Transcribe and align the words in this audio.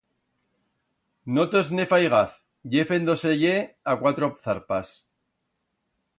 No 1.35 1.45
tos 1.51 1.69
ne 1.79 1.85
faigaz, 1.91 2.33
ye 2.77 2.87
fendo-se-ie 2.93 3.53
a 3.93 3.97
cuatro 4.01 4.33
zarpas. 4.49 4.97